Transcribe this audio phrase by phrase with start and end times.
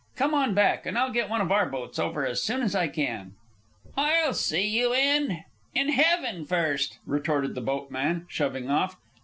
[0.15, 2.87] Come on back, and I'll get one of our boats over as soon as I
[2.87, 3.35] can."
[3.95, 5.43] "I'll see you in
[5.75, 8.97] in heaven first," retorted the boatman, shoving off.